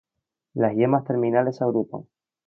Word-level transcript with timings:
Las 0.55 0.73
yemas 0.75 1.03
terminales 1.03 1.57
se 1.57 1.63
agrupan. 1.63 2.07